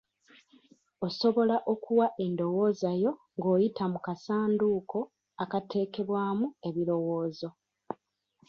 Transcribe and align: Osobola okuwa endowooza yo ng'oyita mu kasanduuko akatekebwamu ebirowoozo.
Osobola 1.07 1.55
okuwa 1.73 2.07
endowooza 2.25 2.89
yo 3.03 3.11
ng'oyita 3.37 3.83
mu 3.93 3.99
kasanduuko 4.05 4.99
akatekebwamu 5.43 6.45
ebirowoozo. 6.67 7.49